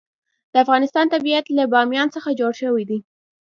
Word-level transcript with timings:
د 0.51 0.53
افغانستان 0.63 1.05
طبیعت 1.13 1.45
له 1.57 1.63
بامیان 1.73 2.07
څخه 2.15 2.37
جوړ 2.39 2.51
شوی 2.61 2.83
دی. 2.89 2.99